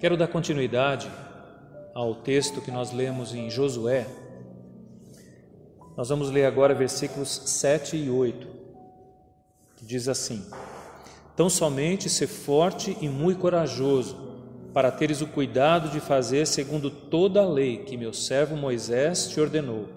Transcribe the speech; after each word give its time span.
Quero 0.00 0.16
dar 0.16 0.28
continuidade 0.28 1.10
ao 1.92 2.14
texto 2.14 2.60
que 2.60 2.70
nós 2.70 2.92
lemos 2.92 3.34
em 3.34 3.50
Josué. 3.50 4.06
Nós 5.96 6.08
vamos 6.08 6.30
ler 6.30 6.44
agora 6.44 6.72
versículos 6.72 7.28
7 7.46 7.96
e 7.96 8.08
8, 8.08 8.46
que 9.76 9.84
diz 9.84 10.06
assim: 10.06 10.46
Tão 11.34 11.50
somente 11.50 12.08
ser 12.08 12.28
forte 12.28 12.96
e 13.00 13.08
muito 13.08 13.40
corajoso, 13.40 14.16
para 14.72 14.92
teres 14.92 15.20
o 15.20 15.26
cuidado 15.26 15.88
de 15.88 15.98
fazer 15.98 16.46
segundo 16.46 16.92
toda 16.92 17.42
a 17.42 17.48
lei 17.48 17.78
que 17.78 17.96
meu 17.96 18.12
servo 18.12 18.56
Moisés 18.56 19.26
te 19.26 19.40
ordenou. 19.40 19.88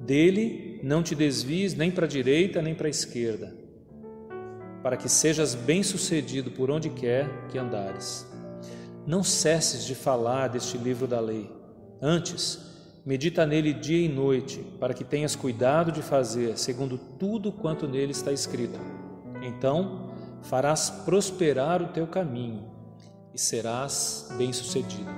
Dele 0.00 0.78
não 0.84 1.02
te 1.02 1.16
desvies 1.16 1.74
nem 1.74 1.90
para 1.90 2.06
a 2.06 2.08
direita 2.08 2.62
nem 2.62 2.72
para 2.72 2.86
a 2.86 2.90
esquerda, 2.90 3.52
para 4.80 4.96
que 4.96 5.08
sejas 5.08 5.56
bem-sucedido 5.56 6.52
por 6.52 6.70
onde 6.70 6.88
quer 6.88 7.28
que 7.48 7.58
andares. 7.58 8.37
Não 9.08 9.22
cesses 9.22 9.86
de 9.86 9.94
falar 9.94 10.48
deste 10.48 10.76
livro 10.76 11.06
da 11.06 11.18
lei. 11.18 11.50
Antes, 11.98 12.58
medita 13.06 13.46
nele 13.46 13.72
dia 13.72 14.04
e 14.04 14.06
noite, 14.06 14.58
para 14.78 14.92
que 14.92 15.02
tenhas 15.02 15.34
cuidado 15.34 15.90
de 15.90 16.02
fazer 16.02 16.58
segundo 16.58 16.98
tudo 16.98 17.50
quanto 17.50 17.88
nele 17.88 18.12
está 18.12 18.30
escrito. 18.32 18.78
Então, 19.40 20.10
farás 20.42 20.90
prosperar 20.90 21.80
o 21.80 21.88
teu 21.88 22.06
caminho 22.06 22.70
e 23.32 23.38
serás 23.40 24.28
bem-sucedido. 24.36 25.10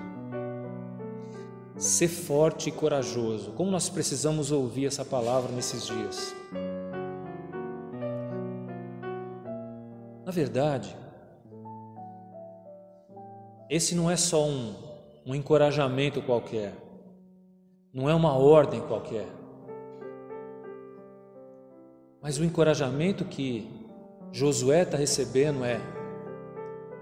Ser 1.76 2.06
forte 2.06 2.68
e 2.68 2.72
corajoso. 2.72 3.50
Como 3.54 3.72
nós 3.72 3.88
precisamos 3.88 4.52
ouvir 4.52 4.86
essa 4.86 5.04
palavra 5.04 5.50
nesses 5.50 5.84
dias? 5.84 6.32
Na 10.24 10.30
verdade, 10.30 10.96
esse 13.70 13.94
não 13.94 14.10
é 14.10 14.16
só 14.16 14.44
um, 14.44 14.74
um 15.24 15.32
encorajamento 15.32 16.20
qualquer, 16.20 16.74
não 17.94 18.10
é 18.10 18.14
uma 18.14 18.36
ordem 18.36 18.80
qualquer, 18.80 19.28
mas 22.20 22.36
o 22.36 22.44
encorajamento 22.44 23.24
que 23.24 23.70
Josué 24.32 24.82
está 24.82 24.96
recebendo 24.96 25.64
é: 25.64 25.80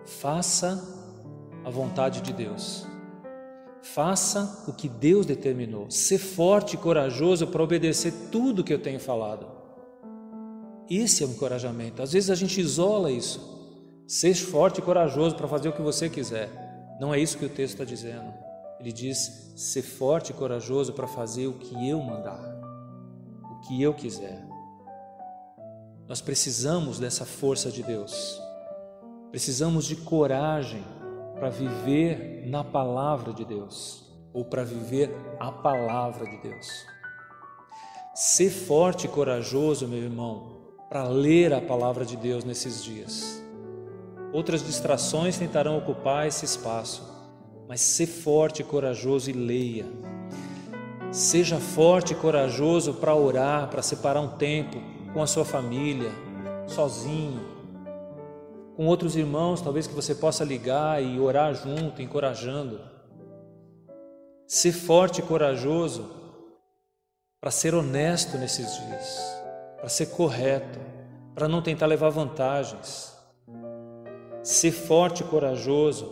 faça 0.05 0.87
a 1.65 1.71
vontade 1.71 2.21
de 2.21 2.35
Deus, 2.35 2.87
faça 3.83 4.65
o 4.69 4.73
que 4.75 4.91
Deus 4.91 5.25
determinou, 5.25 5.91
ser 5.91 6.19
forte 6.19 6.75
e 6.75 6.79
corajoso 6.79 7.47
para 7.47 7.63
obedecer 7.63 8.13
tudo 8.31 8.63
que 8.63 8.75
eu 8.75 8.79
tenho 8.79 9.01
falado. 9.01 9.47
Esse 10.89 11.23
é 11.23 11.27
o 11.27 11.31
encorajamento. 11.31 12.03
Às 12.03 12.13
vezes 12.13 12.31
a 12.31 12.35
gente 12.35 12.61
isola 12.61 13.11
isso. 13.11 13.58
Seja 14.09 14.47
forte 14.47 14.79
e 14.79 14.83
corajoso 14.83 15.37
para 15.37 15.47
fazer 15.47 15.69
o 15.69 15.73
que 15.75 15.83
você 15.83 16.09
quiser. 16.09 16.49
Não 16.99 17.13
é 17.13 17.21
isso 17.21 17.37
que 17.37 17.45
o 17.45 17.49
texto 17.51 17.75
está 17.75 17.85
dizendo. 17.85 18.33
Ele 18.81 18.91
diz: 18.91 19.53
ser 19.55 19.83
forte 19.83 20.31
e 20.31 20.33
corajoso 20.33 20.95
para 20.95 21.07
fazer 21.07 21.47
o 21.47 21.53
que 21.53 21.91
eu 21.91 22.01
mandar, 22.01 22.41
o 23.53 23.61
que 23.69 23.83
eu 23.83 23.93
quiser. 23.93 24.43
Nós 26.09 26.23
precisamos 26.23 26.99
dessa 26.99 27.27
força 27.27 27.71
de 27.71 27.83
Deus. 27.83 28.41
Precisamos 29.31 29.85
de 29.85 29.95
coragem 29.95 30.83
para 31.35 31.51
viver 31.51 32.47
na 32.47 32.65
palavra 32.65 33.35
de 33.35 33.45
Deus 33.45 34.11
ou 34.33 34.43
para 34.43 34.65
viver 34.65 35.15
a 35.39 35.53
palavra 35.53 36.25
de 36.25 36.39
Deus. 36.39 36.67
Ser 38.15 38.49
forte 38.49 39.05
e 39.05 39.11
corajoso, 39.11 39.87
meu 39.87 39.99
irmão, 39.99 40.57
para 40.89 41.05
ler 41.05 41.53
a 41.53 41.61
palavra 41.61 42.07
de 42.07 42.17
Deus 42.17 42.43
nesses 42.43 42.83
dias. 42.83 43.38
Outras 44.33 44.63
distrações 44.63 45.39
tentarão 45.39 45.79
ocupar 45.79 46.27
esse 46.27 46.45
espaço, 46.45 47.03
mas 47.67 47.81
ser 47.81 48.07
forte 48.07 48.61
e 48.61 48.65
corajoso 48.65 49.31
e 49.31 49.33
leia. 49.33 49.87
Seja 51.11 51.59
forte 51.59 52.13
e 52.13 52.17
corajoso 52.17 52.95
para 52.95 53.15
orar, 53.15 53.69
para 53.69 53.81
separar 53.81 54.21
um 54.21 54.37
tempo 54.37 54.77
com 55.15 55.23
a 55.23 55.27
sua 55.27 55.47
família, 55.47 56.11
sozinho, 56.67 57.41
com 58.77 58.87
outros 58.87 59.17
irmãos, 59.17 59.63
talvez 59.63 59.87
que 59.87 59.95
você 59.95 60.15
possa 60.15 60.45
ligar 60.45 61.03
e 61.03 61.19
orar 61.19 61.55
junto, 61.55 62.03
encorajando. 62.03 62.81
Ser 64.47 64.73
forte 64.73 65.21
e 65.21 65.25
corajoso 65.25 66.11
para 67.41 67.51
ser 67.51 67.75
honesto 67.75 68.37
nesses 68.37 68.77
dias, 68.77 69.19
para 69.79 69.89
ser 69.89 70.07
correto, 70.07 70.79
para 71.35 71.49
não 71.49 71.63
tentar 71.63 71.87
levar 71.87 72.11
vantagens 72.11 73.18
Ser 74.49 74.73
forte 74.73 75.23
e 75.23 75.27
corajoso 75.27 76.09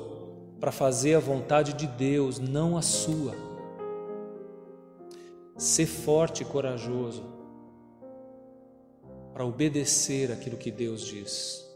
para 0.60 0.70
fazer 0.70 1.14
a 1.14 1.18
vontade 1.18 1.72
de 1.72 1.86
Deus, 1.86 2.38
não 2.38 2.76
a 2.76 2.82
sua. 2.82 3.34
Ser 5.56 5.86
forte 5.86 6.42
e 6.42 6.44
corajoso 6.44 7.24
para 9.32 9.42
obedecer 9.42 10.30
aquilo 10.30 10.58
que 10.58 10.70
Deus 10.70 11.00
diz. 11.06 11.66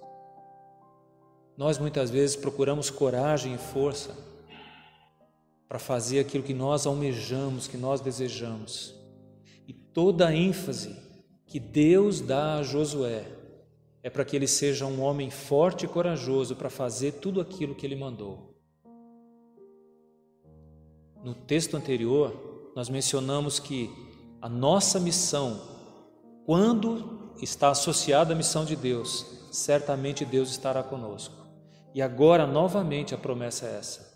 Nós 1.57 1.79
muitas 1.79 2.11
vezes 2.11 2.37
procuramos 2.37 2.91
coragem 2.91 3.55
e 3.55 3.59
força 3.59 4.15
para 5.67 5.79
fazer 5.79 6.19
aquilo 6.19 6.45
que 6.45 6.53
nós 6.53 6.85
almejamos, 6.85 7.67
que 7.67 7.79
nós 7.79 8.03
desejamos. 8.03 8.95
E 9.67 9.73
toda 9.73 10.29
a 10.29 10.37
ênfase 10.37 10.95
que 11.47 11.59
Deus 11.59 12.21
dá 12.21 12.57
a 12.57 12.63
Josué 12.63 13.40
é 14.03 14.09
para 14.09 14.25
que 14.25 14.35
ele 14.35 14.47
seja 14.47 14.87
um 14.87 15.03
homem 15.03 15.31
forte 15.31 15.85
e 15.85 15.89
corajoso 15.89 16.57
para 16.57 16.71
fazer 16.71 17.13
tudo 17.13 17.41
aquilo 17.41 17.75
que 17.75 17.85
ele 17.85 17.97
mandou. 17.97 18.55
No 21.23 21.35
texto 21.35 21.77
anterior, 21.77 22.73
nós 22.75 22.89
mencionamos 22.89 23.59
que 23.59 23.91
a 24.41 24.49
nossa 24.49 24.99
missão, 24.99 25.61
quando 26.47 27.33
está 27.43 27.71
associada 27.71 28.33
à 28.33 28.37
missão 28.37 28.65
de 28.65 28.75
Deus, 28.75 29.27
certamente 29.51 30.25
Deus 30.25 30.51
estará 30.51 30.83
conosco. 30.83 31.35
E 31.95 32.01
agora, 32.01 32.47
novamente, 32.47 33.15
a 33.15 33.19
promessa 33.19 33.67
é 33.67 33.77
essa. 33.77 34.11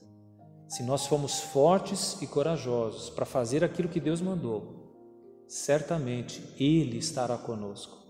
Se 0.66 0.82
nós 0.82 1.06
formos 1.06 1.40
fortes 1.40 2.20
e 2.22 2.26
corajosos 2.26 3.10
para 3.10 3.26
fazer 3.26 3.62
aquilo 3.62 3.88
que 3.88 4.00
Deus 4.00 4.20
mandou, 4.20 5.44
certamente 5.46 6.42
Ele 6.58 6.96
estará 6.96 7.36
conosco. 7.36 8.03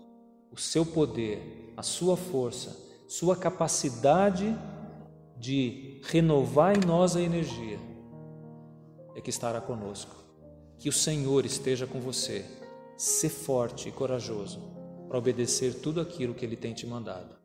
O 0.55 0.59
seu 0.59 0.85
poder, 0.85 1.73
a 1.75 1.83
sua 1.83 2.15
força, 2.15 2.77
sua 3.09 3.35
capacidade 3.35 4.57
de 5.37 5.99
renovar 6.05 6.77
em 6.77 6.87
nós 6.87 7.17
a 7.17 7.21
energia, 7.21 7.77
é 9.13 9.19
que 9.19 9.29
estará 9.29 9.59
conosco. 9.59 10.15
Que 10.77 10.87
o 10.87 10.93
Senhor 10.93 11.45
esteja 11.45 11.85
com 11.85 11.99
você. 11.99 12.45
Ser 12.95 13.27
forte 13.27 13.89
e 13.89 13.91
corajoso 13.91 14.61
para 15.09 15.17
obedecer 15.17 15.73
tudo 15.81 15.99
aquilo 15.99 16.33
que 16.33 16.45
Ele 16.45 16.55
tem 16.55 16.73
te 16.73 16.87
mandado. 16.87 17.35